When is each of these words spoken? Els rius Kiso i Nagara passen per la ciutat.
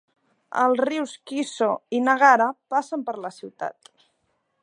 Els 0.61 0.79
rius 0.89 1.13
Kiso 1.31 1.67
i 1.99 2.01
Nagara 2.07 2.49
passen 2.75 3.05
per 3.11 3.17
la 3.27 3.33
ciutat. 3.39 3.93